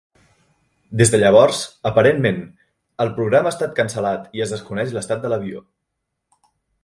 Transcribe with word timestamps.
Des 1.01 1.11
de 1.15 1.19
llavors, 1.23 1.59
aparentment, 1.89 2.39
el 3.05 3.13
programa 3.19 3.51
ha 3.51 3.55
estat 3.55 3.77
cancel·lat 3.81 4.25
i 4.39 4.43
es 4.47 4.55
desconeix 4.57 4.95
l'estat 4.97 5.25
de 5.27 5.31
l'avió. 5.35 5.63